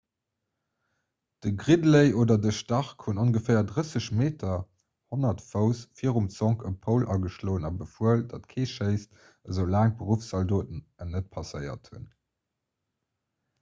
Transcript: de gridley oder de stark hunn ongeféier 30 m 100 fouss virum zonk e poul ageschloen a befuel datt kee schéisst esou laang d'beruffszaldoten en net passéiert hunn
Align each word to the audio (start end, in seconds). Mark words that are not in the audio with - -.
de 1.43 1.51
gridley 1.63 2.15
oder 2.21 2.37
de 2.45 2.51
stark 2.59 3.03
hunn 3.09 3.19
ongeféier 3.23 3.63
30 3.71 4.07
m 4.15 4.23
100 5.17 5.43
fouss 5.49 5.83
virum 5.99 6.29
zonk 6.39 6.65
e 6.69 6.71
poul 6.87 7.05
ageschloen 7.17 7.67
a 7.69 7.71
befuel 7.83 8.23
datt 8.33 8.47
kee 8.55 8.67
schéisst 8.73 9.19
esou 9.53 9.67
laang 9.75 9.93
d'beruffszaldoten 9.99 10.81
en 11.05 11.13
net 11.17 11.29
passéiert 11.37 11.93
hunn 11.93 12.09